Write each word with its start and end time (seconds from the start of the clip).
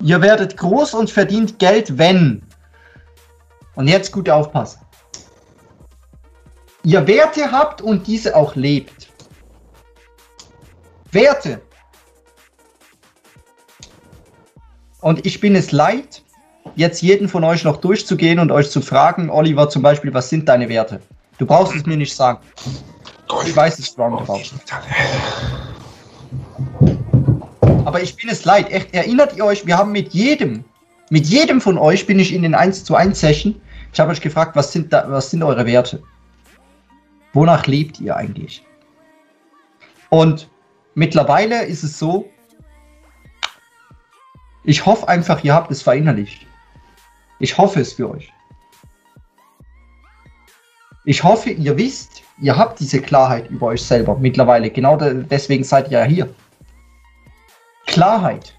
Ihr 0.00 0.20
werdet 0.20 0.56
groß 0.56 0.94
und 0.94 1.10
verdient 1.10 1.58
Geld, 1.58 1.98
wenn. 1.98 2.42
Und 3.74 3.88
jetzt 3.88 4.12
gut 4.12 4.28
aufpassen. 4.28 4.80
Ihr 6.82 7.06
Werte 7.06 7.50
habt 7.50 7.80
und 7.80 8.06
diese 8.06 8.36
auch 8.36 8.54
lebt. 8.54 9.08
Werte. 11.10 11.60
Und 15.00 15.24
ich 15.26 15.40
bin 15.40 15.54
es 15.54 15.72
leid, 15.72 16.22
jetzt 16.76 17.02
jeden 17.02 17.28
von 17.28 17.44
euch 17.44 17.64
noch 17.64 17.78
durchzugehen 17.78 18.38
und 18.38 18.50
euch 18.50 18.70
zu 18.70 18.80
fragen, 18.80 19.30
Oliver 19.30 19.68
zum 19.68 19.82
Beispiel, 19.82 20.12
was 20.12 20.28
sind 20.28 20.48
deine 20.48 20.68
Werte? 20.68 21.00
Du 21.38 21.46
brauchst 21.46 21.74
es 21.74 21.86
mir 21.86 21.96
nicht 21.96 22.14
sagen. 22.14 22.38
Ich 23.46 23.56
weiß 23.56 23.78
es 23.78 23.98
roundabout. 23.98 24.42
Aber 27.84 28.02
ich 28.02 28.16
bin 28.16 28.30
es 28.30 28.44
leid. 28.44 28.70
Echt, 28.70 28.94
erinnert 28.94 29.36
ihr 29.36 29.44
euch, 29.44 29.66
wir 29.66 29.76
haben 29.76 29.92
mit 29.92 30.12
jedem, 30.12 30.64
mit 31.10 31.26
jedem 31.26 31.60
von 31.60 31.78
euch 31.78 32.06
bin 32.06 32.18
ich 32.18 32.32
in 32.32 32.42
den 32.42 32.54
1 32.54 32.84
zu 32.84 32.94
1 32.94 33.18
Session. 33.18 33.60
Ich 33.92 34.00
habe 34.00 34.10
euch 34.10 34.20
gefragt, 34.20 34.56
was 34.56 34.72
sind, 34.72 34.92
da, 34.92 35.04
was 35.08 35.30
sind 35.30 35.42
eure 35.42 35.66
Werte? 35.66 36.02
Wonach 37.32 37.66
lebt 37.66 38.00
ihr 38.00 38.16
eigentlich? 38.16 38.64
Und 40.10 40.48
mittlerweile 40.94 41.64
ist 41.64 41.82
es 41.82 41.98
so, 41.98 42.30
ich 44.64 44.86
hoffe 44.86 45.08
einfach, 45.08 45.44
ihr 45.44 45.54
habt 45.54 45.70
es 45.70 45.82
verinnerlicht. 45.82 46.46
Ich 47.38 47.58
hoffe 47.58 47.80
es 47.80 47.92
für 47.92 48.10
euch. 48.10 48.32
Ich 51.04 51.22
hoffe, 51.22 51.50
ihr 51.50 51.76
wisst, 51.76 52.22
ihr 52.40 52.56
habt 52.56 52.80
diese 52.80 53.02
Klarheit 53.02 53.50
über 53.50 53.66
euch 53.66 53.82
selber 53.82 54.16
mittlerweile. 54.16 54.70
Genau 54.70 54.96
deswegen 54.96 55.62
seid 55.62 55.90
ihr 55.90 55.98
ja 55.98 56.04
hier. 56.04 56.34
Klarheit. 57.86 58.54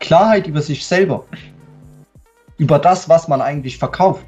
Klarheit 0.00 0.46
über 0.46 0.62
sich 0.62 0.86
selber. 0.86 1.24
Über 2.56 2.78
das, 2.78 3.08
was 3.08 3.28
man 3.28 3.40
eigentlich 3.40 3.78
verkauft. 3.78 4.26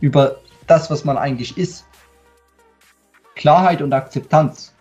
Über 0.00 0.40
das, 0.66 0.90
was 0.90 1.04
man 1.04 1.16
eigentlich 1.16 1.56
ist. 1.56 1.86
Klarheit 3.34 3.82
und 3.82 3.92
Akzeptanz. 3.92 4.74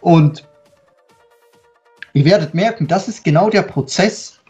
Und 0.00 0.48
ihr 2.12 2.24
werdet 2.24 2.54
merken, 2.54 2.86
das 2.86 3.08
ist 3.08 3.24
genau 3.24 3.48
der 3.48 3.62
Prozess. 3.62 4.40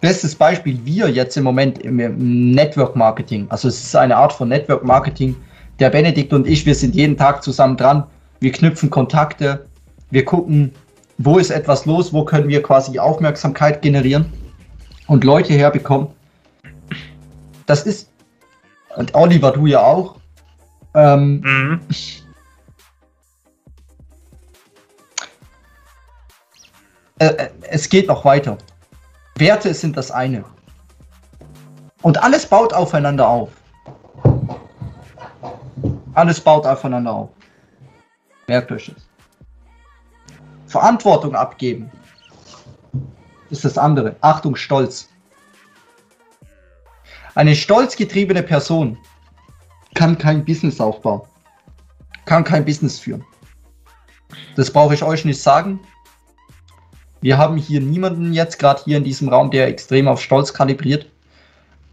Bestes 0.00 0.34
Beispiel, 0.34 0.82
wir 0.84 1.10
jetzt 1.10 1.36
im 1.36 1.44
Moment 1.44 1.78
im 1.80 2.52
Network 2.52 2.96
Marketing. 2.96 3.46
Also 3.50 3.68
es 3.68 3.84
ist 3.84 3.94
eine 3.94 4.16
Art 4.16 4.32
von 4.32 4.48
Network 4.48 4.82
Marketing. 4.82 5.36
Der 5.80 5.88
Benedikt 5.88 6.32
und 6.34 6.46
ich, 6.46 6.66
wir 6.66 6.74
sind 6.74 6.94
jeden 6.94 7.16
Tag 7.16 7.42
zusammen 7.42 7.76
dran. 7.76 8.04
Wir 8.38 8.52
knüpfen 8.52 8.90
Kontakte. 8.90 9.66
Wir 10.10 10.24
gucken, 10.26 10.72
wo 11.16 11.38
ist 11.38 11.50
etwas 11.50 11.86
los, 11.86 12.12
wo 12.12 12.24
können 12.24 12.48
wir 12.48 12.62
quasi 12.62 12.98
Aufmerksamkeit 12.98 13.80
generieren 13.80 14.30
und 15.06 15.24
Leute 15.24 15.54
herbekommen. 15.54 16.08
Das 17.64 17.84
ist, 17.84 18.10
und 18.96 19.14
Oliver, 19.14 19.52
du 19.52 19.66
ja 19.66 19.80
auch. 19.82 20.16
Ähm, 20.94 21.40
mhm. 21.40 21.80
Äh, 27.18 27.26
äh, 27.26 27.48
es 27.70 27.88
geht 27.88 28.08
noch 28.08 28.24
weiter. 28.24 28.58
Werte 29.36 29.72
sind 29.72 29.96
das 29.96 30.10
eine. 30.10 30.44
Und 32.02 32.22
alles 32.22 32.46
baut 32.46 32.72
aufeinander 32.74 33.28
auf. 33.28 33.50
Alles 36.20 36.38
baut 36.38 36.66
aufeinander 36.66 37.12
auf. 37.12 37.30
Merkt 38.46 38.70
euch 38.70 38.92
das. 38.94 39.08
Verantwortung 40.66 41.34
abgeben 41.34 41.90
ist 43.48 43.64
das 43.64 43.78
andere. 43.78 44.16
Achtung, 44.20 44.54
Stolz. 44.54 45.08
Eine 47.34 47.56
stolzgetriebene 47.56 48.42
Person 48.42 48.98
kann 49.94 50.18
kein 50.18 50.44
Business 50.44 50.78
aufbauen, 50.78 51.22
kann 52.26 52.44
kein 52.44 52.66
Business 52.66 52.98
führen. 52.98 53.24
Das 54.56 54.70
brauche 54.70 54.92
ich 54.92 55.02
euch 55.02 55.24
nicht 55.24 55.40
sagen. 55.40 55.80
Wir 57.22 57.38
haben 57.38 57.56
hier 57.56 57.80
niemanden 57.80 58.34
jetzt 58.34 58.58
gerade 58.58 58.82
hier 58.84 58.98
in 58.98 59.04
diesem 59.04 59.30
Raum, 59.30 59.50
der 59.50 59.68
extrem 59.68 60.06
auf 60.06 60.20
Stolz 60.20 60.52
kalibriert. 60.52 61.06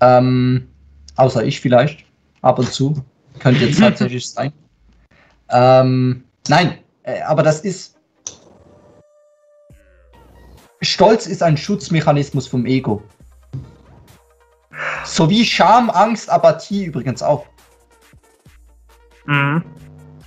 Ähm, 0.02 0.68
außer 1.16 1.46
ich 1.46 1.62
vielleicht, 1.62 2.04
ab 2.42 2.60
und 2.60 2.74
zu. 2.74 3.06
Könnte 3.40 3.66
jetzt 3.66 3.80
tatsächlich 3.80 4.30
sein. 4.31 4.52
Ähm, 5.50 6.24
nein, 6.48 6.80
äh, 7.03 7.22
aber 7.22 7.44
das 7.44 7.62
ist. 7.62 7.96
Stolz 10.81 11.25
ist 11.25 11.42
ein 11.42 11.58
Schutzmechanismus 11.58 12.48
vom 12.48 12.66
Ego. 12.66 13.02
Sowie 15.06 15.44
Scham, 15.44 15.90
Angst, 15.90 16.30
Apathie 16.30 16.86
übrigens 16.86 17.24
auch. 17.24 17.46
Mhm. 19.25 19.64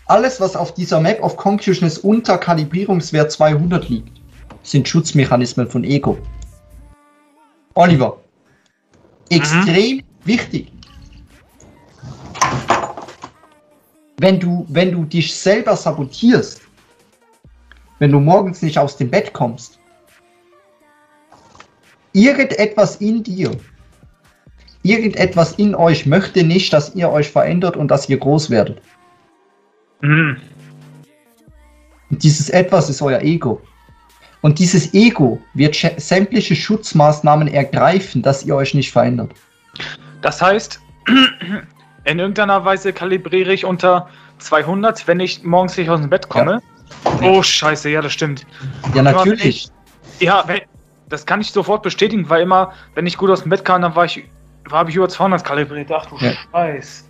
Alles, 0.07 0.41
was 0.41 0.57
auf 0.57 0.75
dieser 0.75 1.01
Map 1.01 1.23
of 1.23 1.37
Consciousness 1.37 1.99
unter 1.99 2.37
Kalibrierungswert 2.37 3.31
200 3.31 3.89
liegt, 3.89 4.21
sind 4.63 4.89
Schutzmechanismen 4.89 5.69
von 5.69 5.85
Ego. 5.85 6.19
Oliver, 7.75 8.19
extrem 9.29 9.99
mhm. 9.99 10.03
wichtig. 10.25 10.73
Wenn 14.23 14.39
du, 14.39 14.67
wenn 14.69 14.93
du 14.93 15.05
dich 15.05 15.35
selber 15.35 15.75
sabotierst, 15.75 16.61
wenn 18.01 18.13
du 18.13 18.21
morgens 18.21 18.61
nicht 18.61 18.77
aus 18.77 18.99
dem 18.99 19.11
Bett 19.11 19.33
kommst, 19.33 19.79
irgendetwas 22.13 22.97
in 22.97 23.23
dir, 23.23 23.51
irgendetwas 24.83 25.55
in 25.55 25.75
euch 25.75 26.05
möchte 26.05 26.45
nicht, 26.45 26.71
dass 26.71 26.95
ihr 26.95 27.11
euch 27.11 27.31
verändert 27.31 27.79
und 27.79 27.91
dass 27.91 28.11
ihr 28.11 28.19
groß 28.19 28.51
werdet. 28.51 28.83
Mhm. 30.03 30.37
Und 32.11 32.23
dieses 32.23 32.51
Etwas 32.51 32.91
ist 32.91 33.01
euer 33.01 33.23
Ego. 33.23 33.63
Und 34.43 34.59
dieses 34.59 34.93
Ego 34.93 35.41
wird 35.55 35.75
sämtliche 35.97 36.57
Schutzmaßnahmen 36.57 37.49
ergreifen, 37.49 38.21
dass 38.21 38.45
ihr 38.45 38.55
euch 38.55 38.75
nicht 38.75 38.93
verändert. 38.93 39.33
Das 40.21 40.43
heißt, 40.43 40.79
in 42.11 42.19
irgendeiner 42.19 42.65
Weise 42.65 42.93
kalibriere 42.93 43.53
ich 43.53 43.65
unter 43.65 44.09
200, 44.39 45.07
wenn 45.07 45.21
ich 45.21 45.43
morgens 45.45 45.77
nicht 45.77 45.89
aus 45.89 46.01
dem 46.01 46.11
Bett 46.11 46.29
komme. 46.29 46.61
Ja. 47.21 47.29
Oh, 47.29 47.43
scheiße, 47.43 47.89
ja, 47.89 48.03
das 48.03 48.13
stimmt. 48.13 48.47
Ja, 48.95 49.03
natürlich. 49.03 49.71
Ich, 50.19 50.27
ja, 50.27 50.45
das 51.09 51.25
kann 51.25 51.41
ich 51.41 51.53
sofort 51.53 51.83
bestätigen, 51.83 52.29
weil 52.29 52.43
immer, 52.43 52.73
wenn 52.95 53.07
ich 53.07 53.17
gut 53.17 53.31
aus 53.31 53.43
dem 53.43 53.51
Bett 53.51 53.65
kam, 53.65 53.83
dann 53.83 53.95
war 53.95 54.05
ich, 54.05 54.25
habe 54.71 54.91
ich 54.91 54.97
über 54.97 55.09
200 55.09 55.45
kalibriert. 55.45 55.91
Ach 55.93 56.07
du 56.07 56.17
ja. 56.19 56.33
Scheiß. 56.53 57.09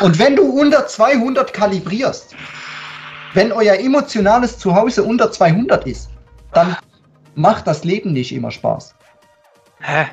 Und 0.00 0.18
wenn 0.18 0.36
du 0.36 0.44
unter 0.44 0.86
200 0.86 1.52
kalibrierst, 1.52 2.34
wenn 3.34 3.52
euer 3.52 3.74
emotionales 3.74 4.58
Zuhause 4.58 5.02
unter 5.02 5.30
200 5.30 5.86
ist, 5.86 6.10
dann 6.52 6.76
macht 7.34 7.66
das 7.66 7.84
Leben 7.84 8.12
nicht 8.12 8.32
immer 8.32 8.50
Spaß. 8.50 8.94
Hä? 9.80 10.06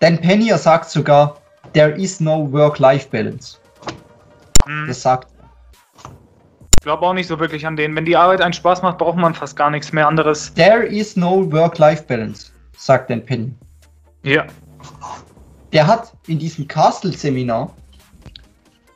Denn 0.00 0.20
Pennier 0.20 0.56
sagt 0.58 0.88
sogar, 0.88 1.36
there 1.74 1.92
is 1.92 2.20
no 2.20 2.50
work-life-balance. 2.50 3.58
Hm. 4.64 4.86
Das 4.88 5.02
sagt 5.02 5.28
er. 5.38 6.10
Ich 6.78 6.84
glaube 6.84 7.06
auch 7.06 7.14
nicht 7.14 7.26
so 7.26 7.38
wirklich 7.38 7.66
an 7.66 7.76
den. 7.76 7.94
Wenn 7.96 8.04
die 8.04 8.16
Arbeit 8.16 8.40
einen 8.40 8.52
Spaß 8.52 8.82
macht, 8.82 8.98
braucht 8.98 9.16
man 9.16 9.34
fast 9.34 9.56
gar 9.56 9.70
nichts 9.70 9.92
mehr 9.92 10.06
anderes. 10.06 10.52
There 10.54 10.84
is 10.84 11.16
no 11.16 11.50
work-life-balance, 11.50 12.52
sagt 12.76 13.10
Dan 13.10 13.24
Penny. 13.24 13.52
Ja. 14.22 14.44
Der 15.72 15.86
hat 15.86 16.12
in 16.26 16.38
diesem 16.38 16.68
Castle-Seminar, 16.68 17.74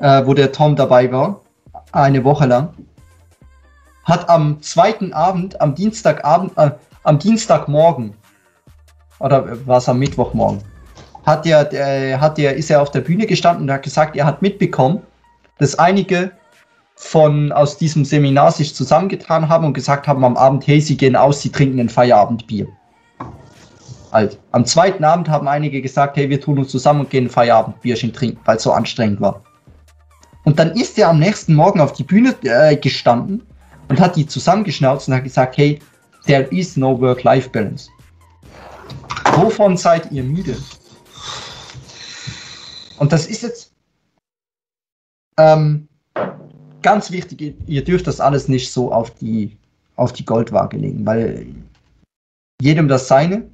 äh, 0.01 0.25
wo 0.25 0.35
der 0.35 0.53
Tom 0.53 0.77
dabei 0.77 1.11
war, 1.11 1.41
eine 1.93 2.23
Woche 2.25 2.47
lang, 2.47 2.75
hat 4.05 4.29
am 4.29 4.61
zweiten 4.63 5.13
Abend, 5.13 5.61
am 5.61 5.75
Dienstagabend, 5.75 6.57
äh, 6.57 6.71
am 7.03 7.19
Dienstagmorgen, 7.19 8.15
oder 9.19 9.67
war 9.67 9.79
es 9.79 9.89
am 9.89 9.99
Mittwochmorgen, 9.99 10.63
hat 11.29 11.47
er, 11.47 11.73
äh, 11.73 12.17
hat 12.17 12.39
er, 12.39 12.55
ist 12.55 12.71
er 12.71 12.81
auf 12.81 12.91
der 12.91 13.03
Bühne 13.03 13.27
gestanden 13.27 13.65
und 13.65 13.73
hat 13.73 13.83
gesagt, 13.83 14.17
er 14.17 14.25
hat 14.25 14.41
mitbekommen, 14.41 15.03
dass 15.59 15.79
einige 15.79 16.33
von 16.97 17.53
aus 17.53 17.77
diesem 17.77 18.05
Seminar 18.05 18.51
sich 18.51 18.75
zusammengetan 18.75 19.49
haben 19.49 19.67
und 19.67 19.75
gesagt 19.75 20.09
haben 20.09 20.25
am 20.25 20.37
Abend, 20.37 20.67
hey, 20.67 20.81
sie 20.81 20.97
gehen 20.97 21.15
aus, 21.15 21.43
sie 21.43 21.53
trinken 21.53 21.79
ein 21.79 21.89
Feierabendbier. 21.89 22.67
Also, 24.11 24.39
am 24.53 24.65
zweiten 24.65 25.05
Abend 25.05 25.29
haben 25.29 25.47
einige 25.49 25.83
gesagt, 25.83 26.17
hey, 26.17 26.31
wir 26.31 26.41
tun 26.41 26.59
uns 26.59 26.71
zusammen 26.71 27.01
und 27.01 27.11
gehen 27.11 27.27
ein 27.27 27.31
Feierabendbierchen 27.31 28.13
trinken, 28.13 28.41
weil 28.47 28.57
es 28.57 28.63
so 28.63 28.73
anstrengend 28.73 29.21
war. 29.21 29.43
Und 30.45 30.59
dann 30.59 30.73
ist 30.73 30.99
er 30.99 31.11
am 31.11 31.19
nächsten 31.19 31.55
Morgen 31.55 31.81
auf 31.81 31.93
die 31.93 32.05
Bühne 32.05 32.35
äh, 32.43 32.75
gestanden 32.75 33.43
und 33.89 34.01
hat 34.01 34.17
die 34.17 34.27
zusammengeschnauzt 34.27 35.09
und 35.09 35.15
hat 35.15 35.25
gesagt, 35.25 35.59
hey, 35.59 35.79
there 36.27 36.45
is 36.45 36.77
no 36.77 36.99
work-life-balance. 36.99 37.91
Wovon 39.35 39.77
seid 39.77 40.11
ihr 40.11 40.23
müde? 40.23 40.57
Und 42.99 43.13
das 43.13 43.27
ist 43.27 43.43
jetzt 43.43 43.73
ähm, 45.39 45.89
ganz 46.83 47.11
wichtig, 47.11 47.55
ihr 47.67 47.85
dürft 47.85 48.07
das 48.07 48.21
alles 48.21 48.49
nicht 48.49 48.73
so 48.73 48.93
auf 48.93 49.11
die, 49.15 49.57
auf 49.97 50.13
die 50.13 50.25
Goldwaage 50.25 50.77
legen, 50.77 51.07
weil 51.07 51.47
jedem 52.61 52.89
das 52.89 53.07
seine. 53.07 53.49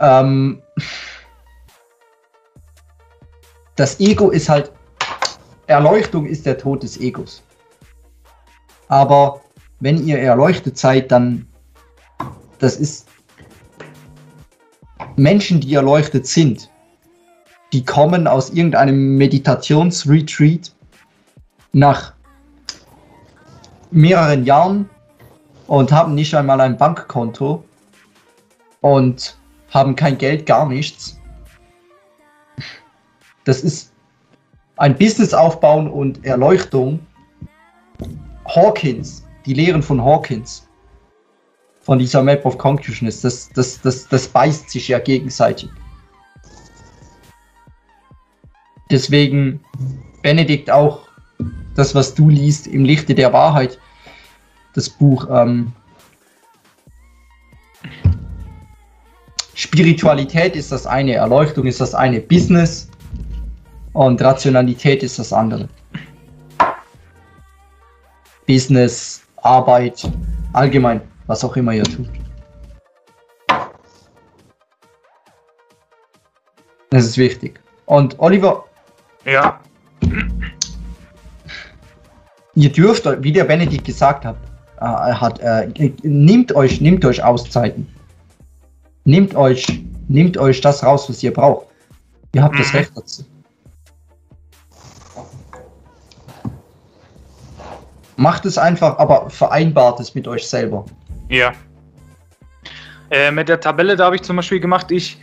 Ähm, 0.00 0.62
das 3.76 3.98
Ego 3.98 4.30
ist 4.30 4.48
halt, 4.48 4.72
Erleuchtung 5.66 6.26
ist 6.26 6.46
der 6.46 6.58
Tod 6.58 6.82
des 6.82 6.98
Egos. 7.00 7.42
Aber 8.88 9.40
wenn 9.80 10.06
ihr 10.06 10.18
erleuchtet 10.18 10.78
seid, 10.78 11.10
dann, 11.10 11.46
das 12.58 12.76
ist 12.76 13.09
Menschen, 15.16 15.60
die 15.60 15.74
erleuchtet 15.74 16.26
sind, 16.26 16.70
die 17.72 17.84
kommen 17.84 18.26
aus 18.26 18.50
irgendeinem 18.50 19.16
Meditationsretreat 19.16 20.72
nach 21.72 22.12
mehreren 23.90 24.44
Jahren 24.44 24.88
und 25.66 25.92
haben 25.92 26.14
nicht 26.14 26.34
einmal 26.34 26.60
ein 26.60 26.76
Bankkonto 26.76 27.64
und 28.80 29.38
haben 29.70 29.94
kein 29.94 30.18
Geld, 30.18 30.46
gar 30.46 30.68
nichts. 30.68 31.20
Das 33.44 33.62
ist 33.62 33.92
ein 34.76 34.96
Business 34.96 35.32
aufbauen 35.32 35.88
und 35.88 36.24
Erleuchtung. 36.24 36.98
Hawkins, 38.46 39.26
die 39.46 39.54
Lehren 39.54 39.82
von 39.82 40.02
Hawkins, 40.02 40.66
von 41.80 41.98
dieser 41.98 42.22
Map 42.22 42.44
of 42.44 42.58
Consciousness, 42.58 43.20
das, 43.20 43.48
das, 43.50 43.80
das, 43.80 44.06
das 44.08 44.28
beißt 44.28 44.70
sich 44.70 44.88
ja 44.88 44.98
gegenseitig. 44.98 45.70
Deswegen, 48.90 49.60
Benedikt, 50.22 50.70
auch 50.70 51.06
das, 51.74 51.94
was 51.94 52.14
du 52.14 52.28
liest 52.28 52.66
im 52.66 52.84
Lichte 52.84 53.14
der 53.14 53.32
Wahrheit, 53.32 53.78
das 54.74 54.88
Buch 54.88 55.26
ähm, 55.30 55.72
Spiritualität 59.54 60.56
ist 60.56 60.72
das 60.72 60.86
eine, 60.86 61.14
Erleuchtung 61.14 61.66
ist 61.66 61.80
das 61.80 61.94
eine, 61.94 62.20
Business 62.20 62.88
und 63.92 64.20
Rationalität 64.22 65.02
ist 65.02 65.18
das 65.18 65.32
andere. 65.32 65.68
Business, 68.46 69.22
Arbeit, 69.36 70.10
allgemein, 70.52 71.00
was 71.30 71.44
auch 71.44 71.56
immer 71.56 71.72
ihr 71.72 71.84
tut. 71.84 72.08
Das 76.90 77.04
ist 77.04 77.16
wichtig. 77.16 77.60
Und 77.86 78.18
Oliver. 78.18 78.64
Ja. 79.24 79.60
Ihr 82.56 82.72
dürft, 82.72 83.06
wie 83.22 83.32
der 83.32 83.44
Benedikt 83.44 83.84
gesagt 83.84 84.24
hat, 84.24 84.36
äh, 84.80 84.84
hat 84.84 85.38
äh, 85.38 85.92
nehmt 86.02 86.52
euch, 86.52 86.80
nehmt 86.80 87.04
euch 87.04 87.22
Auszeiten. 87.22 87.86
Nehmt 89.04 89.36
euch, 89.36 89.84
nehmt 90.08 90.36
euch 90.36 90.60
das 90.60 90.82
raus, 90.82 91.08
was 91.08 91.22
ihr 91.22 91.32
braucht. 91.32 91.66
Ihr 92.34 92.42
habt 92.42 92.58
das 92.58 92.72
mhm. 92.72 92.78
Recht 92.78 92.92
dazu. 92.96 93.24
Macht 98.16 98.44
es 98.46 98.58
einfach, 98.58 98.98
aber 98.98 99.30
vereinbart 99.30 100.00
es 100.00 100.14
mit 100.14 100.26
euch 100.26 100.46
selber. 100.46 100.84
Ja. 101.30 101.52
Äh, 103.10 103.30
mit 103.30 103.48
der 103.48 103.60
Tabelle, 103.60 103.96
da 103.96 104.06
habe 104.06 104.16
ich 104.16 104.22
zum 104.22 104.36
Beispiel 104.36 104.60
gemacht, 104.60 104.90
ich 104.90 105.18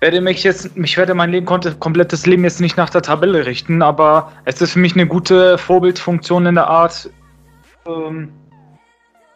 werde 0.00 0.20
mich 0.20 0.42
jetzt, 0.42 0.70
ich 0.76 0.96
werde 0.96 1.14
mein 1.14 1.30
Leben, 1.30 1.46
komplettes 1.46 2.26
Leben 2.26 2.44
jetzt 2.44 2.60
nicht 2.60 2.76
nach 2.76 2.90
der 2.90 3.00
Tabelle 3.00 3.46
richten, 3.46 3.80
aber 3.80 4.32
es 4.44 4.60
ist 4.60 4.72
für 4.72 4.80
mich 4.80 4.94
eine 4.94 5.06
gute 5.06 5.56
Vorbildfunktion 5.56 6.46
in 6.46 6.56
der 6.56 6.66
Art, 6.66 7.08
ähm, 7.86 8.32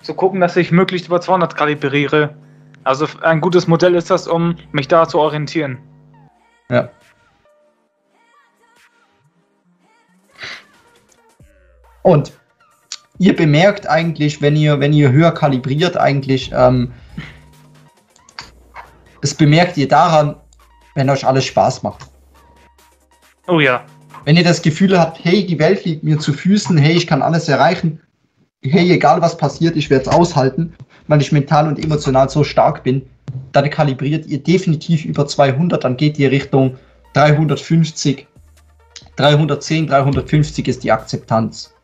zu 0.02 0.14
gucken, 0.14 0.40
dass 0.40 0.56
ich 0.56 0.70
möglichst 0.72 1.06
über 1.06 1.20
200 1.20 1.56
kalibriere. 1.56 2.34
Also 2.84 3.06
ein 3.22 3.40
gutes 3.40 3.66
Modell 3.66 3.94
ist 3.94 4.10
das, 4.10 4.26
um 4.26 4.56
mich 4.72 4.88
da 4.88 5.08
zu 5.08 5.18
orientieren. 5.18 5.78
Ja. 6.70 6.88
Und 12.02 12.32
ihr 13.18 13.34
bemerkt 13.34 13.88
eigentlich, 13.88 14.40
wenn 14.40 14.56
ihr, 14.56 14.80
wenn 14.80 14.92
ihr 14.92 15.10
höher 15.10 15.32
kalibriert, 15.32 15.96
eigentlich, 15.96 16.50
ähm, 16.54 16.92
das 19.20 19.34
bemerkt 19.34 19.76
ihr 19.76 19.88
daran, 19.88 20.36
wenn 20.94 21.10
euch 21.10 21.26
alles 21.26 21.44
Spaß 21.44 21.82
macht. 21.82 22.06
Oh 23.46 23.60
ja. 23.60 23.84
Wenn 24.24 24.36
ihr 24.36 24.44
das 24.44 24.62
Gefühl 24.62 24.98
habt, 24.98 25.24
hey, 25.24 25.46
die 25.46 25.58
Welt 25.58 25.84
liegt 25.84 26.04
mir 26.04 26.18
zu 26.18 26.32
Füßen, 26.32 26.76
hey, 26.76 26.96
ich 26.96 27.06
kann 27.06 27.22
alles 27.22 27.48
erreichen, 27.48 28.00
hey, 28.62 28.90
egal 28.92 29.20
was 29.22 29.36
passiert, 29.36 29.76
ich 29.76 29.90
werde 29.90 30.08
es 30.08 30.08
aushalten, 30.08 30.74
weil 31.06 31.20
ich 31.20 31.32
mental 31.32 31.66
und 31.66 31.82
emotional 31.82 32.28
so 32.28 32.44
stark 32.44 32.82
bin, 32.82 33.02
dann 33.52 33.70
kalibriert 33.70 34.26
ihr 34.26 34.42
definitiv 34.42 35.04
über 35.04 35.26
200, 35.26 35.82
dann 35.82 35.96
geht 35.96 36.18
ihr 36.18 36.30
Richtung 36.30 36.76
350, 37.14 38.26
310, 39.16 39.86
350 39.86 40.68
ist 40.68 40.84
die 40.84 40.92
Akzeptanz. 40.92 41.74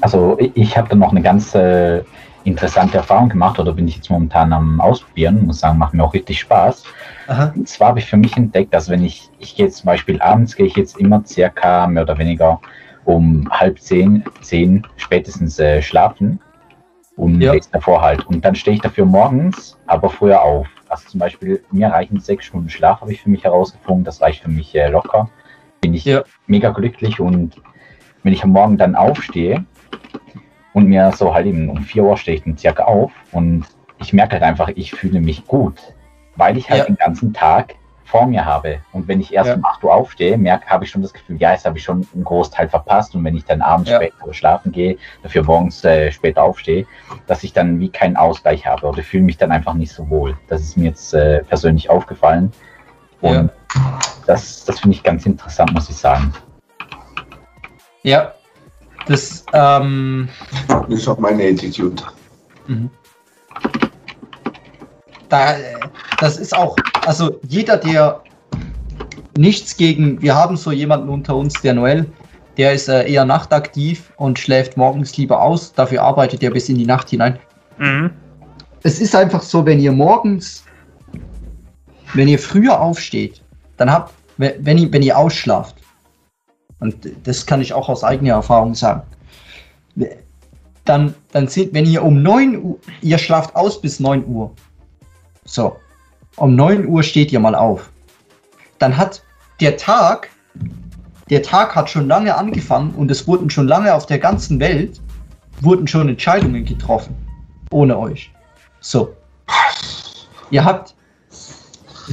Also 0.00 0.36
ich 0.38 0.76
habe 0.76 0.88
da 0.88 0.96
noch 0.96 1.10
eine 1.10 1.22
ganz 1.22 1.54
äh, 1.54 2.02
interessante 2.44 2.96
Erfahrung 2.96 3.28
gemacht 3.28 3.58
oder 3.58 3.72
bin 3.72 3.88
ich 3.88 3.96
jetzt 3.96 4.10
momentan 4.10 4.52
am 4.52 4.80
Ausprobieren, 4.80 5.46
muss 5.46 5.60
sagen, 5.60 5.78
macht 5.78 5.94
mir 5.94 6.04
auch 6.04 6.14
richtig 6.14 6.40
Spaß. 6.40 6.84
Aha. 7.28 7.52
Und 7.54 7.68
zwar 7.68 7.88
habe 7.88 8.00
ich 8.00 8.06
für 8.06 8.16
mich 8.16 8.36
entdeckt, 8.36 8.74
dass 8.74 8.88
wenn 8.88 9.04
ich, 9.04 9.30
ich 9.38 9.54
gehe 9.54 9.68
zum 9.68 9.86
Beispiel 9.86 10.20
abends, 10.20 10.56
gehe 10.56 10.66
ich 10.66 10.76
jetzt 10.76 10.98
immer 10.98 11.22
circa 11.24 11.86
mehr 11.86 12.02
oder 12.02 12.18
weniger 12.18 12.60
um 13.04 13.48
halb 13.50 13.80
zehn, 13.80 14.24
zehn 14.40 14.86
spätestens 14.96 15.58
äh, 15.58 15.82
schlafen 15.82 16.40
und 17.16 17.40
ja. 17.40 17.54
davor 17.72 18.02
halt. 18.02 18.26
Und 18.26 18.44
dann 18.44 18.54
stehe 18.54 18.76
ich 18.76 18.82
dafür 18.82 19.04
morgens, 19.04 19.78
aber 19.86 20.08
früher 20.08 20.42
auf. 20.42 20.66
Also 20.88 21.08
zum 21.08 21.20
Beispiel, 21.20 21.62
mir 21.70 21.88
reichen 21.88 22.20
sechs 22.20 22.44
Stunden 22.44 22.68
Schlaf, 22.68 23.00
habe 23.00 23.12
ich 23.12 23.22
für 23.22 23.30
mich 23.30 23.44
herausgefunden. 23.44 24.04
Das 24.04 24.20
reicht 24.20 24.42
für 24.42 24.50
mich 24.50 24.74
äh, 24.74 24.88
locker. 24.88 25.30
Bin 25.80 25.94
ich 25.94 26.04
ja. 26.04 26.22
mega 26.46 26.70
glücklich 26.70 27.18
und 27.18 27.54
wenn 28.22 28.32
ich 28.32 28.44
am 28.44 28.50
Morgen 28.50 28.76
dann 28.76 28.94
aufstehe 28.94 29.64
und 30.72 30.86
mir 30.86 31.12
so 31.12 31.34
halt 31.34 31.46
eben 31.46 31.68
um 31.68 31.78
vier 31.82 32.04
Uhr 32.04 32.16
stehe 32.16 32.36
ich 32.36 32.44
dann 32.44 32.56
circa 32.56 32.84
auf 32.84 33.12
und 33.32 33.66
ich 33.98 34.12
merke 34.12 34.32
halt 34.32 34.42
einfach, 34.42 34.68
ich 34.74 34.92
fühle 34.92 35.20
mich 35.20 35.46
gut, 35.46 35.94
weil 36.36 36.56
ich 36.56 36.70
halt 36.70 36.80
ja. 36.80 36.86
den 36.86 36.96
ganzen 36.96 37.32
Tag 37.32 37.74
vor 38.12 38.26
mir 38.26 38.44
habe. 38.44 38.80
Und 38.92 39.08
wenn 39.08 39.20
ich 39.22 39.32
erst 39.32 39.48
ja. 39.48 39.54
um 39.54 39.64
8 39.64 39.84
Uhr 39.84 39.94
aufstehe, 39.94 40.36
merke, 40.36 40.68
habe 40.68 40.84
ich 40.84 40.90
schon 40.90 41.00
das 41.00 41.14
Gefühl, 41.14 41.38
ja, 41.38 41.52
jetzt 41.52 41.64
habe 41.64 41.78
ich 41.78 41.84
schon 41.84 42.06
einen 42.14 42.24
Großteil 42.24 42.68
verpasst. 42.68 43.14
Und 43.14 43.24
wenn 43.24 43.34
ich 43.34 43.46
dann 43.46 43.62
abends 43.62 43.88
ja. 43.88 43.96
später 43.96 44.34
schlafen 44.34 44.70
gehe, 44.70 44.98
dafür 45.22 45.44
morgens 45.44 45.82
äh, 45.84 46.12
später 46.12 46.42
aufstehe, 46.42 46.84
dass 47.26 47.42
ich 47.42 47.54
dann 47.54 47.80
wie 47.80 47.88
keinen 47.88 48.18
Ausgleich 48.18 48.66
habe 48.66 48.86
oder 48.86 49.02
fühle 49.02 49.22
mich 49.22 49.38
dann 49.38 49.50
einfach 49.50 49.72
nicht 49.72 49.92
so 49.92 50.10
wohl. 50.10 50.36
Das 50.48 50.60
ist 50.60 50.76
mir 50.76 50.90
jetzt 50.90 51.14
äh, 51.14 51.42
persönlich 51.44 51.88
aufgefallen. 51.88 52.52
Und 53.22 53.50
ja. 53.74 53.98
das, 54.26 54.66
das 54.66 54.80
finde 54.80 54.96
ich 54.96 55.02
ganz 55.02 55.24
interessant, 55.24 55.72
muss 55.72 55.88
ich 55.88 55.96
sagen. 55.96 56.34
Ja, 58.02 58.34
das, 59.06 59.44
ähm, 59.52 60.28
das 60.68 60.88
ist 60.88 61.08
auch 61.08 61.18
meine 61.18 61.42
Attitude. 61.44 62.02
Mhm. 62.66 62.90
Da, 65.28 65.54
äh, 65.54 65.74
das 66.18 66.36
ist 66.36 66.54
auch, 66.54 66.76
also 67.06 67.40
jeder, 67.48 67.76
der 67.76 68.22
nichts 69.36 69.76
gegen, 69.76 70.20
wir 70.20 70.34
haben 70.34 70.56
so 70.56 70.72
jemanden 70.72 71.08
unter 71.08 71.36
uns, 71.36 71.60
der 71.62 71.74
Noel, 71.74 72.06
der 72.56 72.72
ist 72.72 72.88
äh, 72.88 73.08
eher 73.10 73.24
nachtaktiv 73.24 74.12
und 74.16 74.38
schläft 74.38 74.76
morgens 74.76 75.16
lieber 75.16 75.40
aus, 75.40 75.72
dafür 75.72 76.02
arbeitet 76.02 76.42
er 76.42 76.50
bis 76.50 76.68
in 76.68 76.76
die 76.76 76.86
Nacht 76.86 77.10
hinein. 77.10 77.38
Mhm. 77.78 78.10
Es 78.82 79.00
ist 79.00 79.14
einfach 79.14 79.42
so, 79.42 79.64
wenn 79.64 79.80
ihr 79.80 79.92
morgens, 79.92 80.64
wenn 82.14 82.28
ihr 82.28 82.38
früher 82.38 82.78
aufsteht, 82.80 83.42
dann 83.76 83.90
habt, 83.90 84.12
wenn 84.36 84.76
ihr, 84.76 84.92
wenn 84.92 85.02
ihr 85.02 85.16
ausschlaft, 85.16 85.76
und 86.82 86.96
das 87.24 87.46
kann 87.46 87.60
ich 87.60 87.72
auch 87.72 87.88
aus 87.88 88.02
eigener 88.02 88.32
Erfahrung 88.32 88.74
sagen, 88.74 89.02
dann, 90.84 91.14
dann 91.30 91.46
sind, 91.46 91.72
wenn 91.72 91.86
ihr 91.86 92.02
um 92.02 92.22
9 92.22 92.60
Uhr, 92.60 92.78
ihr 93.02 93.18
schlaft 93.18 93.54
aus 93.54 93.80
bis 93.80 94.00
9 94.00 94.26
Uhr, 94.26 94.50
so, 95.44 95.76
um 96.36 96.56
9 96.56 96.88
Uhr 96.88 97.04
steht 97.04 97.30
ihr 97.30 97.38
mal 97.38 97.54
auf. 97.54 97.90
Dann 98.80 98.96
hat 98.96 99.22
der 99.60 99.76
Tag, 99.76 100.28
der 101.30 101.42
Tag 101.44 101.76
hat 101.76 101.88
schon 101.88 102.08
lange 102.08 102.36
angefangen 102.36 102.94
und 102.96 103.12
es 103.12 103.28
wurden 103.28 103.48
schon 103.48 103.68
lange 103.68 103.94
auf 103.94 104.06
der 104.06 104.18
ganzen 104.18 104.58
Welt, 104.58 105.00
wurden 105.60 105.86
schon 105.86 106.08
Entscheidungen 106.08 106.64
getroffen. 106.64 107.14
Ohne 107.70 107.96
euch. 107.96 108.32
So. 108.80 109.14
Ihr 110.50 110.64
habt, 110.64 110.96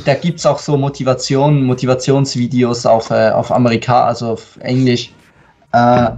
da 0.05 0.13
gibt 0.13 0.39
es 0.39 0.46
auch 0.46 0.60
so 0.60 0.77
Motivation, 0.77 1.63
Motivationsvideos 1.63 2.86
auf, 2.86 3.10
äh, 3.10 3.29
auf 3.31 3.51
Amerika, 3.51 4.05
also 4.05 4.31
auf 4.31 4.58
Englisch. 4.62 5.12
Äh, 5.72 6.12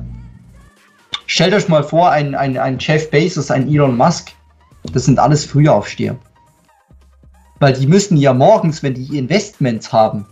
stellt 1.25 1.53
euch 1.53 1.67
mal 1.67 1.83
vor, 1.83 2.09
ein, 2.09 2.35
ein, 2.35 2.57
ein 2.57 2.77
Jeff 2.79 3.09
Bezos, 3.09 3.51
ein 3.51 3.67
Elon 3.67 3.95
Musk, 3.95 4.31
das 4.93 5.05
sind 5.05 5.19
alles 5.19 5.45
Frühaufsteher. 5.45 6.17
Weil 7.59 7.73
die 7.73 7.87
müssen 7.87 8.17
ja 8.17 8.33
morgens, 8.33 8.81
wenn 8.83 8.95
die 8.95 9.17
Investments 9.17 9.93
haben, 9.93 10.25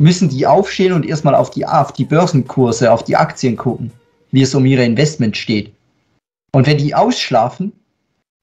müssen 0.00 0.28
die 0.28 0.46
aufstehen 0.46 0.92
und 0.92 1.06
erstmal 1.06 1.34
auf 1.34 1.50
die, 1.50 1.64
auf 1.64 1.92
die 1.92 2.04
Börsenkurse, 2.04 2.90
auf 2.90 3.04
die 3.04 3.16
Aktien 3.16 3.56
gucken. 3.56 3.92
wie 4.34 4.42
es 4.42 4.54
um 4.54 4.66
ihre 4.66 4.84
Investments 4.84 5.38
steht. 5.38 5.72
Und 6.52 6.66
wenn 6.66 6.76
die 6.76 6.92
ausschlafen, 6.92 7.72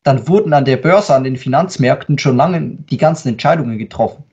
dann 0.04 0.28
wurden 0.28 0.54
an 0.54 0.66
der 0.66 0.78
Börse, 0.78 1.14
an 1.14 1.24
den 1.24 1.38
Finanzmärkten 1.38 2.18
schon 2.18 2.38
lange 2.38 2.78
die 2.90 2.98
ganzen 2.98 3.30
Entscheidungen 3.30 3.78
getroffen. 3.78 4.24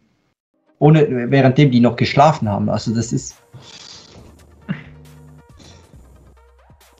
Ohne, 0.78 1.30
währenddem 1.30 1.70
die 1.70 1.80
noch 1.80 1.96
geschlafen 1.96 2.48
haben. 2.48 2.68
Also 2.68 2.94
das 2.94 3.12
ist. 3.12 3.36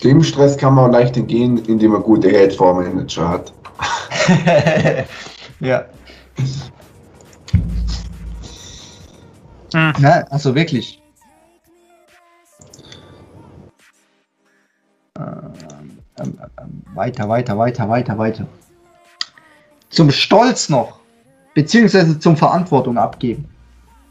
Dem 0.03 0.23
Stress 0.23 0.57
kann 0.57 0.75
man 0.75 0.93
leicht 0.93 1.17
entgehen, 1.17 1.59
indem 1.67 1.93
man 1.93 2.03
gute 2.03 2.29
Hedgefondsmanager 2.29 3.29
hat. 3.29 3.53
ja. 5.61 5.85
Hm. 9.73 9.93
Ja, 10.01 10.25
also 10.31 10.55
wirklich. 10.55 11.03
Ähm, 15.19 15.53
ähm, 16.21 16.39
ähm, 16.61 16.83
weiter, 16.95 17.29
weiter, 17.29 17.59
weiter, 17.59 17.89
weiter, 17.89 18.19
weiter. 18.19 18.47
Zum 19.91 20.11
Stolz 20.11 20.69
noch, 20.69 21.01
beziehungsweise 21.55 22.19
zum 22.19 22.37
Verantwortung 22.37 22.99
abgeben. 22.99 23.49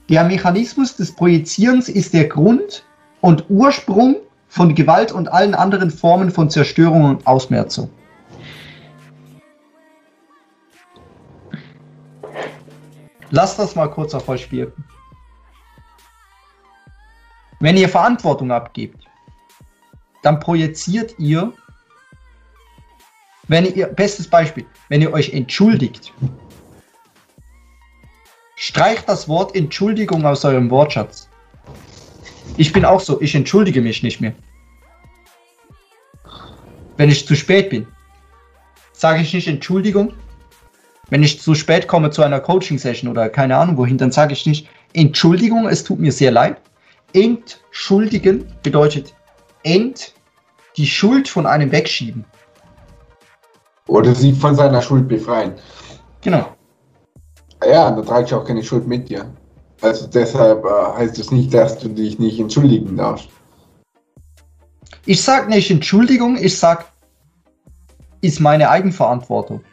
Der 0.09 0.23
Mechanismus 0.23 0.95
des 0.95 1.13
Projizierens 1.13 1.89
ist 1.89 2.13
der 2.13 2.27
Grund 2.27 2.83
und 3.21 3.45
Ursprung 3.49 4.17
von 4.47 4.73
Gewalt 4.73 5.11
und 5.11 5.27
allen 5.27 5.53
anderen 5.53 5.91
Formen 5.91 6.31
von 6.31 6.49
Zerstörung 6.49 7.03
und 7.05 7.27
Ausmerzung. 7.27 7.89
Lass 13.29 13.57
das 13.57 13.75
mal 13.75 13.87
kurz 13.87 14.13
auf 14.13 14.29
euch 14.29 14.51
wirken. 14.51 14.85
Wenn 17.59 17.75
ihr 17.75 17.89
Verantwortung 17.89 18.51
abgebt, 18.51 19.03
dann 20.21 20.39
projiziert 20.39 21.15
ihr, 21.19 21.53
wenn 23.47 23.65
ihr, 23.73 23.87
bestes 23.87 24.27
Beispiel, 24.27 24.65
wenn 24.89 25.01
ihr 25.01 25.13
euch 25.13 25.33
entschuldigt, 25.33 26.13
streicht 28.55 29.07
das 29.07 29.27
Wort 29.27 29.55
Entschuldigung 29.55 30.25
aus 30.25 30.43
eurem 30.43 30.69
Wortschatz. 30.69 31.29
Ich 32.57 32.73
bin 32.73 32.85
auch 32.85 32.99
so, 32.99 33.21
ich 33.21 33.35
entschuldige 33.35 33.81
mich 33.81 34.03
nicht 34.03 34.19
mehr. 34.19 34.33
Wenn 36.97 37.09
ich 37.09 37.27
zu 37.27 37.35
spät 37.35 37.69
bin, 37.69 37.87
sage 38.91 39.21
ich 39.21 39.33
nicht 39.33 39.47
Entschuldigung. 39.47 40.13
Wenn 41.09 41.23
ich 41.23 41.39
zu 41.39 41.55
spät 41.55 41.87
komme 41.87 42.09
zu 42.09 42.23
einer 42.23 42.39
Coaching-Session 42.39 43.09
oder 43.09 43.29
keine 43.29 43.55
Ahnung 43.55 43.77
wohin, 43.77 43.97
dann 43.97 44.11
sage 44.11 44.33
ich 44.33 44.45
nicht 44.45 44.67
Entschuldigung, 44.93 45.67
es 45.67 45.83
tut 45.83 45.99
mir 45.99 46.11
sehr 46.11 46.31
leid. 46.31 46.57
Entschuldigen 47.13 48.51
bedeutet 48.63 49.13
ent 49.63 50.13
die 50.75 50.87
Schuld 50.87 51.29
von 51.29 51.45
einem 51.45 51.71
wegschieben. 51.71 52.25
Oder 53.87 54.13
sie 54.13 54.33
von 54.33 54.55
seiner 54.55 54.81
Schuld 54.81 55.07
befreien. 55.07 55.53
Genau. 56.21 56.45
Ja, 57.63 57.89
dann 57.89 58.05
trage 58.05 58.25
ich 58.25 58.33
auch 58.33 58.45
keine 58.45 58.63
Schuld 58.63 58.87
mit 58.87 59.09
dir. 59.09 59.25
Also 59.81 60.07
deshalb 60.07 60.65
äh, 60.65 60.97
heißt 60.97 61.17
es 61.19 61.31
nicht, 61.31 61.53
dass 61.53 61.77
du 61.79 61.89
dich 61.89 62.19
nicht 62.19 62.39
entschuldigen 62.39 62.97
darfst. 62.97 63.29
Ich 65.05 65.23
sag 65.23 65.47
nicht 65.47 65.71
Entschuldigung, 65.71 66.37
ich 66.37 66.57
sag, 66.57 66.85
ist 68.21 68.39
meine 68.39 68.69
Eigenverantwortung. 68.69 69.63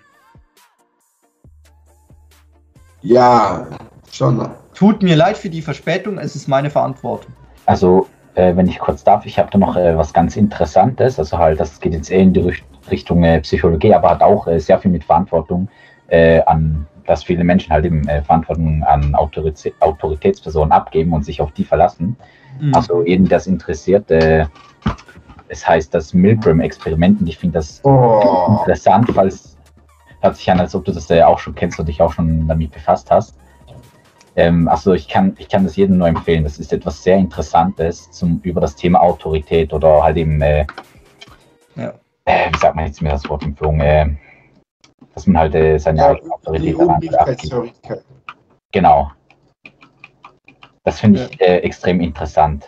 Ja, 3.03 3.67
schon. 4.11 4.49
Tut 4.75 5.03
mir 5.03 5.17
leid 5.17 5.37
für 5.37 5.51
die 5.51 5.63
Verspätung, 5.63 6.19
es 6.19 6.37
ist 6.37 6.49
meine 6.49 6.71
Verantwortung. 6.71 7.33
Also, 7.67 8.07
äh, 8.35 8.55
wenn 8.57 8.67
ich 8.67 8.79
kurz 8.79 9.05
darf, 9.05 9.27
ich 9.27 9.39
habe 9.39 9.51
da 9.51 9.59
noch 9.59 9.77
äh, 9.77 9.97
was 9.97 10.13
ganz 10.13 10.37
Interessantes. 10.37 11.19
Also 11.19 11.39
halt, 11.39 11.61
das 11.61 11.81
geht 11.81 11.93
jetzt 11.93 12.11
eher 12.11 12.21
in 12.21 12.33
die 12.33 12.41
Richtung 12.41 12.74
äh, 12.91 13.41
Psychologie, 13.41 13.95
aber 13.95 14.11
hat 14.11 14.23
auch 14.23 14.47
äh, 14.47 14.59
sehr 14.59 14.79
viel 14.79 14.91
mit 14.91 15.05
Verantwortung 15.05 15.69
äh, 16.09 16.41
an, 16.43 16.87
dass 17.07 17.25
viele 17.25 17.45
Menschen 17.45 17.73
halt 17.73 17.85
eben 17.85 18.07
äh, 18.09 18.23
Verantwortung 18.23 18.83
an 18.85 19.15
Autorität, 19.15 19.75
Autoritätspersonen 19.81 20.73
abgeben 20.73 21.13
und 21.13 21.25
sich 21.25 21.41
auf 21.41 21.53
die 21.53 21.65
verlassen. 21.65 22.17
Mhm. 22.61 22.75
Also 22.75 23.05
jeden, 23.05 23.29
das 23.29 23.47
interessiert, 23.47 24.11
es 24.11 25.69
heißt 25.69 25.93
das 25.93 26.15
Milgram-Experiment 26.15 27.21
und 27.21 27.27
ich 27.27 27.39
finde 27.39 27.59
das 27.59 27.81
oh. 27.85 28.59
interessant, 28.61 29.11
falls 29.13 29.57
hört 30.21 30.37
sich 30.37 30.51
an, 30.51 30.61
als 30.61 30.75
ob 30.75 30.85
du 30.85 30.93
das 30.93 31.11
auch 31.11 31.39
schon 31.39 31.55
kennst 31.55 31.79
und 31.79 31.87
dich 31.87 32.01
auch 32.01 32.13
schon 32.13 32.49
damit 32.49 32.73
befasst 32.73 33.11
hast. 33.11 33.37
Ähm, 34.37 34.69
also 34.69 34.93
ich 34.93 35.09
kann, 35.09 35.37
ich 35.39 35.49
kann 35.49 35.65
das 35.65 35.77
jedem 35.77 35.99
nur 35.99 36.09
empfehlen. 36.09 36.45
Das 36.45 36.59
ist 36.59 36.73
etwas 36.73 37.03
sehr 37.03 37.17
Interessantes 37.17 38.11
zum, 38.11 38.41
über 38.43 38.61
das 38.61 38.75
Thema 38.75 39.01
Autorität 39.01 39.73
oder 39.73 40.03
halt 40.03 40.17
eben, 40.17 40.41
äh, 40.41 40.67
ja. 41.77 41.95
Äh, 42.27 42.53
wie 42.53 42.59
sagt 42.59 42.77
man 42.77 42.87
jetzt 42.87 43.03
mir 43.03 43.11
das 43.11 43.29
Wort 43.29 43.43
empfohlen, 43.43 43.81
äh, 43.81 44.07
dass 45.15 45.27
man 45.27 45.39
halt 45.39 45.55
äh, 45.55 45.79
seine 45.79 45.99
ja, 45.99 46.09
eigene 46.09 46.35
Autorität 46.35 47.15
abgibt. 47.15 48.05
Genau. 48.73 49.11
Das 50.85 51.01
finde 51.01 51.29
ich 51.31 51.41
ja. 51.41 51.47
Äh, 51.47 51.59
extrem 51.59 52.01
interessant. 52.01 52.67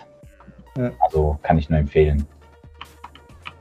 Ja. 0.77 0.91
Also 1.01 1.39
kann 1.43 1.59
ich 1.59 1.69
nur 1.69 1.79
empfehlen. 1.79 2.27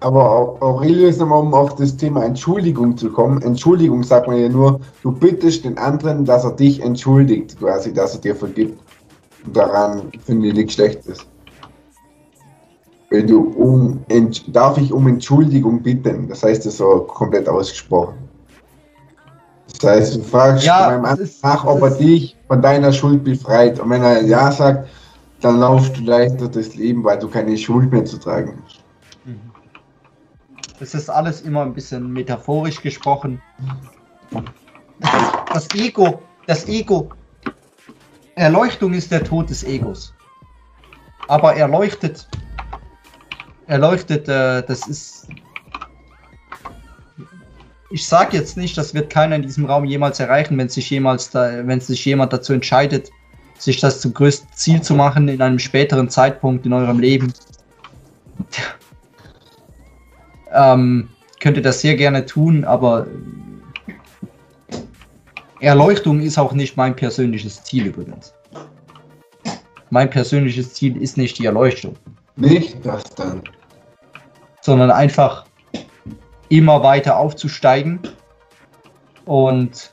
Aber 0.01 0.61
Aurelius, 0.61 1.19
um 1.19 1.53
auf 1.53 1.75
das 1.75 1.97
Thema 1.97 2.23
Entschuldigung 2.25 2.95
zu 2.95 3.11
kommen. 3.11 3.41
Entschuldigung 3.41 4.03
sagt 4.03 4.27
man 4.27 4.37
ja 4.37 4.49
nur, 4.49 4.79
du 5.01 5.11
bittest 5.11 5.65
den 5.65 5.77
anderen, 5.77 6.25
dass 6.25 6.43
er 6.43 6.51
dich 6.51 6.81
entschuldigt, 6.83 7.57
quasi, 7.57 7.93
dass 7.93 8.15
er 8.15 8.21
dir 8.21 8.35
vergibt. 8.35 8.79
Und 9.45 9.57
daran 9.57 10.11
finde 10.23 10.49
ich 10.49 10.53
nichts 10.53 10.73
Schlechtes. 10.73 11.25
Wenn 13.15 13.27
du 13.27 13.39
um, 13.39 14.03
darf 14.47 14.77
ich 14.77 14.91
um 14.91 15.07
Entschuldigung 15.07 15.81
bitten? 15.81 16.27
Das 16.27 16.43
heißt, 16.43 16.65
das 16.65 16.75
so 16.75 16.99
komplett 17.07 17.47
ausgesprochen. 17.47 18.17
Das 19.79 19.89
heißt, 19.89 20.15
du 20.17 20.21
fragst 20.21 20.65
ja, 20.65 20.89
beim 20.89 21.05
anderen 21.05 21.29
nach, 21.41 21.63
ob 21.63 21.81
er 21.81 21.91
dich 21.91 22.35
von 22.49 22.61
deiner 22.61 22.91
Schuld 22.91 23.23
befreit. 23.23 23.79
Und 23.79 23.89
wenn 23.89 24.03
er 24.03 24.21
Ja 24.23 24.51
sagt, 24.51 24.89
dann 25.39 25.61
laufst 25.61 25.95
du 25.95 26.01
leichter 26.01 26.49
das 26.49 26.75
Leben, 26.75 27.05
weil 27.05 27.17
du 27.17 27.29
keine 27.29 27.57
Schuld 27.57 27.89
mehr 27.89 28.03
zu 28.03 28.17
tragen 28.17 28.61
hast. 28.65 28.83
Das 30.81 30.93
ist 30.93 31.09
alles 31.09 31.39
immer 31.39 31.61
ein 31.61 31.73
bisschen 31.73 32.11
metaphorisch 32.11 32.81
gesprochen. 32.81 33.41
Das 35.53 35.69
Ego, 35.73 36.21
das 36.47 36.67
Ego, 36.67 37.07
Erleuchtung 38.35 38.93
ist 38.93 39.09
der 39.09 39.23
Tod 39.23 39.49
des 39.49 39.63
Egos. 39.63 40.13
Aber 41.29 41.55
erleuchtet, 41.55 42.27
erleuchtet, 43.67 44.27
äh, 44.27 44.63
das 44.63 44.87
ist. 44.87 45.27
Ich 47.91 48.07
sage 48.07 48.35
jetzt 48.35 48.57
nicht, 48.57 48.77
das 48.77 48.93
wird 48.93 49.09
keiner 49.09 49.35
in 49.35 49.43
diesem 49.43 49.65
Raum 49.65 49.85
jemals 49.85 50.19
erreichen, 50.19 50.57
wenn 50.57 50.69
sich 50.69 50.89
jemals 50.89 51.29
da, 51.29 51.65
wenn 51.65 51.79
sich 51.79 52.03
jemand 52.03 52.33
dazu 52.33 52.51
entscheidet, 52.51 53.09
sich 53.57 53.79
das 53.79 54.01
zum 54.01 54.13
größten 54.13 54.49
Ziel 54.53 54.81
zu 54.81 54.95
machen 54.95 55.27
in 55.27 55.41
einem 55.41 55.59
späteren 55.59 56.09
Zeitpunkt 56.09 56.65
in 56.65 56.73
eurem 56.73 56.99
Leben 56.99 57.31
ähm, 60.55 61.09
könnte 61.39 61.61
das 61.61 61.81
sehr 61.81 61.95
gerne 61.95 62.25
tun, 62.25 62.63
aber 62.63 63.07
Erleuchtung 65.59 66.21
ist 66.21 66.37
auch 66.37 66.53
nicht 66.53 66.77
mein 66.77 66.95
persönliches 66.95 67.63
Ziel 67.63 67.87
übrigens. 67.87 68.33
Mein 69.89 70.09
persönliches 70.09 70.73
Ziel 70.73 70.97
ist 71.01 71.17
nicht 71.17 71.37
die 71.37 71.45
Erleuchtung. 71.45 71.95
Nicht 72.35 72.77
das 72.83 73.03
dann. 73.15 73.43
Sondern 74.65 74.89
einfach 74.89 75.45
immer 76.49 76.81
weiter 76.81 77.17
aufzusteigen 77.19 77.99
und 79.25 79.91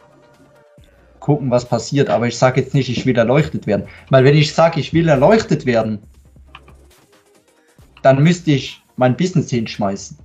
gucken, 1.21 1.51
was 1.51 1.67
passiert. 1.67 2.09
Aber 2.09 2.27
ich 2.27 2.39
sage 2.39 2.63
jetzt 2.63 2.73
nicht, 2.73 2.89
ich 2.89 3.05
will 3.05 3.19
erleuchtet 3.19 3.67
werden. 3.67 3.87
Weil 4.09 4.25
wenn 4.25 4.35
ich 4.35 4.55
sage, 4.55 4.81
ich 4.81 4.95
will 4.95 5.11
erleuchtet 5.11 5.67
werden, 5.67 5.99
dann 8.01 8.23
müsste 8.23 8.53
ich 8.53 8.83
mein 8.97 9.15
Business 9.15 9.51
hinschmeißen. 9.51 10.17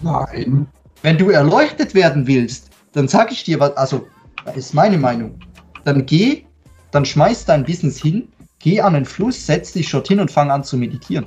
Nein. 0.00 0.66
Wenn 1.02 1.18
du 1.18 1.28
erleuchtet 1.28 1.94
werden 1.94 2.26
willst, 2.26 2.70
dann 2.92 3.06
sag 3.06 3.32
ich 3.32 3.44
dir 3.44 3.60
was, 3.60 3.76
also, 3.76 4.06
das 4.46 4.56
ist 4.56 4.72
meine 4.72 4.96
Meinung. 4.96 5.38
Dann 5.84 6.06
geh, 6.06 6.46
dann 6.90 7.04
schmeiß 7.04 7.44
dein 7.44 7.64
Business 7.64 8.00
hin, 8.00 8.28
geh 8.60 8.80
an 8.80 8.94
den 8.94 9.04
Fluss, 9.04 9.44
setz 9.44 9.74
dich 9.74 9.90
dort 9.90 10.08
hin 10.08 10.20
und 10.20 10.30
fang 10.30 10.50
an 10.50 10.64
zu 10.64 10.78
meditieren. 10.78 11.26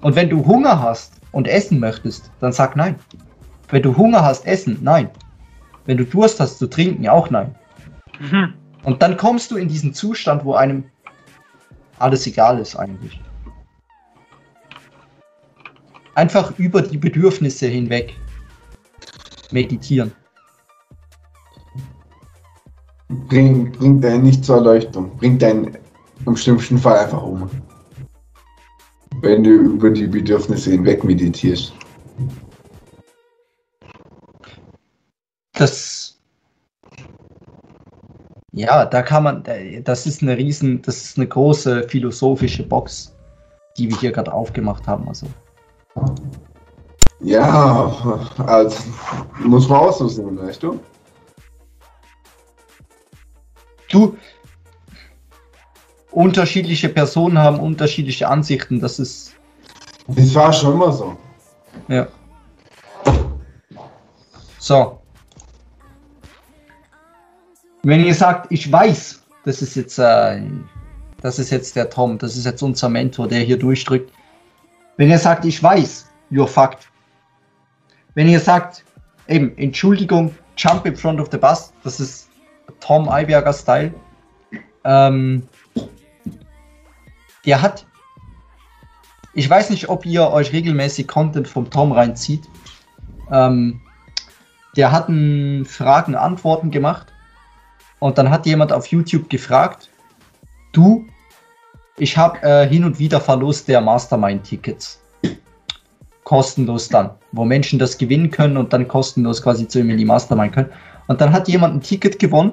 Und 0.00 0.16
wenn 0.16 0.28
du 0.28 0.44
Hunger 0.44 0.80
hast 0.80 1.14
und 1.32 1.48
essen 1.48 1.80
möchtest, 1.80 2.30
dann 2.40 2.52
sag 2.52 2.76
nein. 2.76 2.96
Wenn 3.70 3.82
du 3.82 3.96
Hunger 3.96 4.24
hast, 4.24 4.46
essen, 4.46 4.78
nein. 4.80 5.10
Wenn 5.86 5.96
du 5.96 6.04
Durst 6.04 6.40
hast 6.40 6.58
zu 6.58 6.66
trinken, 6.66 7.08
auch 7.08 7.30
nein. 7.30 7.54
Mhm. 8.20 8.54
Und 8.84 9.02
dann 9.02 9.16
kommst 9.16 9.50
du 9.50 9.56
in 9.56 9.68
diesen 9.68 9.92
Zustand, 9.92 10.44
wo 10.44 10.54
einem 10.54 10.84
alles 11.98 12.26
egal 12.26 12.58
ist 12.60 12.76
eigentlich 12.76 13.20
einfach 16.18 16.58
über 16.58 16.82
die 16.82 16.98
Bedürfnisse 16.98 17.68
hinweg 17.68 18.16
meditieren. 19.52 20.12
Bring, 23.28 23.70
bringt 23.72 24.04
einen 24.04 24.24
nicht 24.24 24.44
zur 24.44 24.56
Erleuchtung, 24.56 25.16
bringt 25.16 25.44
einen 25.44 25.78
im 26.26 26.36
schlimmsten 26.36 26.76
Fall 26.76 26.98
einfach 26.98 27.22
um. 27.22 27.48
Wenn 29.20 29.42
du 29.42 29.50
über 29.50 29.90
die 29.90 30.06
Bedürfnisse 30.06 30.70
hinweg 30.70 31.02
meditierst. 31.04 31.72
Das. 35.52 36.18
Ja, 38.52 38.84
da 38.86 39.02
kann 39.02 39.24
man. 39.24 39.44
Das 39.84 40.06
ist 40.06 40.22
eine 40.22 40.36
riesen, 40.36 40.82
das 40.82 41.04
ist 41.04 41.16
eine 41.16 41.26
große 41.26 41.88
philosophische 41.88 42.62
Box, 42.62 43.14
die 43.76 43.88
wir 43.88 43.98
hier 43.98 44.12
gerade 44.12 44.32
aufgemacht 44.32 44.86
haben. 44.86 45.08
Also. 45.08 45.26
Ja, 47.20 48.24
also 48.46 48.78
muss 49.40 49.68
man 49.68 49.80
auch 49.80 49.92
so 49.92 50.06
sehen, 50.06 50.38
weißt 50.38 50.62
du? 50.62 50.78
Du, 53.90 54.16
unterschiedliche 56.10 56.88
Personen 56.88 57.38
haben 57.38 57.60
unterschiedliche 57.60 58.28
Ansichten, 58.28 58.80
das 58.80 58.98
ist. 58.98 59.34
Das 60.08 60.34
war 60.34 60.52
schon 60.52 60.74
immer 60.74 60.92
so. 60.92 61.16
Ja. 61.88 62.08
So. 64.58 64.98
Wenn 67.82 68.04
ihr 68.04 68.14
sagt, 68.14 68.50
ich 68.50 68.70
weiß, 68.70 69.22
das 69.44 69.62
ist 69.62 69.76
jetzt, 69.76 69.98
äh, 69.98 70.42
das 71.20 71.38
ist 71.38 71.50
jetzt 71.50 71.76
der 71.76 71.88
Tom, 71.88 72.18
das 72.18 72.36
ist 72.36 72.44
jetzt 72.44 72.62
unser 72.62 72.88
Mentor, 72.88 73.28
der 73.28 73.40
hier 73.40 73.58
durchdrückt. 73.58 74.12
Wenn 74.96 75.10
ihr 75.10 75.18
sagt, 75.18 75.44
ich 75.44 75.62
weiß, 75.62 76.06
you're 76.30 76.46
fucked. 76.46 76.88
Wenn 78.14 78.28
ihr 78.28 78.40
sagt, 78.40 78.84
eben, 79.28 79.56
Entschuldigung, 79.56 80.34
jump 80.56 80.86
in 80.86 80.96
front 80.96 81.20
of 81.20 81.28
the 81.30 81.38
bus, 81.38 81.72
das 81.84 82.00
ist 82.00 82.28
Tom 82.80 83.08
Eiberger 83.08 83.52
Style. 83.52 83.94
Ähm, 84.84 85.46
der 87.48 87.62
hat, 87.62 87.86
ich 89.32 89.48
weiß 89.48 89.70
nicht, 89.70 89.88
ob 89.88 90.04
ihr 90.04 90.30
euch 90.30 90.52
regelmäßig 90.52 91.08
Content 91.08 91.48
vom 91.48 91.70
Tom 91.70 91.92
reinzieht. 91.92 92.42
Ähm, 93.32 93.80
der 94.76 94.92
hat 94.92 95.08
ein 95.08 95.64
Fragen-Antworten 95.64 96.70
gemacht 96.70 97.06
und 98.00 98.18
dann 98.18 98.28
hat 98.28 98.44
jemand 98.44 98.70
auf 98.70 98.88
YouTube 98.88 99.30
gefragt, 99.30 99.88
du, 100.72 101.06
ich 101.96 102.18
habe 102.18 102.42
äh, 102.42 102.68
hin 102.68 102.84
und 102.84 102.98
wieder 102.98 103.18
Verlust 103.18 103.66
der 103.66 103.80
Mastermind-Tickets 103.80 105.00
kostenlos 106.24 106.90
dann, 106.90 107.12
wo 107.32 107.46
Menschen 107.46 107.78
das 107.78 107.96
gewinnen 107.96 108.30
können 108.30 108.58
und 108.58 108.74
dann 108.74 108.86
kostenlos 108.86 109.42
quasi 109.42 109.66
zu 109.66 109.78
ihm 109.78 109.88
in 109.88 109.96
die 109.96 110.04
Mastermind 110.04 110.52
können. 110.52 110.70
Und 111.06 111.22
dann 111.22 111.32
hat 111.32 111.48
jemand 111.48 111.76
ein 111.76 111.80
Ticket 111.80 112.18
gewonnen, 112.18 112.52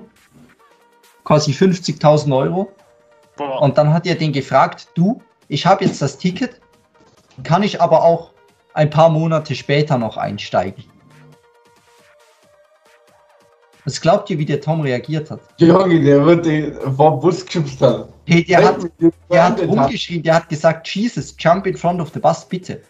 quasi 1.25 1.51
50.000 1.51 2.33
Euro. 2.33 2.71
Boah. 3.37 3.61
Und 3.61 3.77
dann 3.77 3.93
hat 3.93 4.05
er 4.05 4.15
den 4.15 4.31
gefragt, 4.31 4.87
du, 4.95 5.21
ich 5.47 5.65
habe 5.65 5.85
jetzt 5.85 6.01
das 6.01 6.17
Ticket, 6.17 6.59
kann 7.43 7.63
ich 7.63 7.81
aber 7.81 8.03
auch 8.03 8.31
ein 8.73 8.89
paar 8.89 9.09
Monate 9.09 9.55
später 9.55 9.97
noch 9.97 10.17
einsteigen. 10.17 10.83
Was 13.85 14.01
glaubt 14.01 14.29
ihr, 14.31 14.39
wie 14.39 14.45
der 14.45 14.61
Tom 14.61 14.81
reagiert 14.81 15.29
hat? 15.29 15.41
Junge, 15.59 16.01
der 16.01 16.25
wird 16.25 16.45
den 16.45 16.73
vom 16.95 17.19
Bus 17.19 17.45
geschubst 17.45 17.79
Hey, 18.25 18.43
der 18.43 18.65
hat, 18.65 18.77
der 19.29 19.43
hat 19.43 19.61
rumgeschrien, 19.61 20.23
der 20.23 20.35
hat 20.35 20.49
gesagt, 20.49 20.87
Jesus, 20.87 21.35
jump 21.37 21.67
in 21.67 21.77
front 21.77 22.01
of 22.01 22.09
the 22.11 22.19
bus, 22.19 22.43
bitte. 22.43 22.81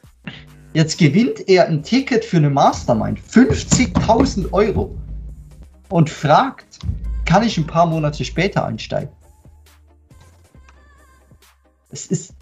Jetzt 0.73 0.97
gewinnt 0.97 1.47
er 1.49 1.67
ein 1.67 1.83
Ticket 1.83 2.23
für 2.23 2.37
eine 2.37 2.49
Mastermind, 2.49 3.19
50.000 3.19 4.51
Euro, 4.53 4.95
und 5.89 6.09
fragt, 6.09 6.79
kann 7.25 7.43
ich 7.43 7.57
ein 7.57 7.67
paar 7.67 7.85
Monate 7.85 8.23
später 8.23 8.65
einsteigen? 8.65 9.09
Es 11.95 12.07
ist. 12.07 12.33